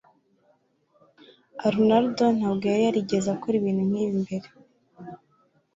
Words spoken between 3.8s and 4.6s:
nkibyo mbere.